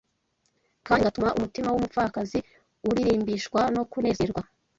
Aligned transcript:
Kandi 0.85 1.01
ngatuma 1.03 1.35
umutima 1.37 1.67
w’umupfakazi 1.69 2.39
uririmbishwa 2.89 3.61
no 3.75 3.83
kunezerwa. 3.91 4.41